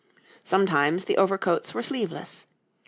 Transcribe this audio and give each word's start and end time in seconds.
Sometimes 0.43 1.03
the 1.03 1.17
overcoats 1.19 1.75
were 1.75 1.83
sleeveless. 1.83 2.47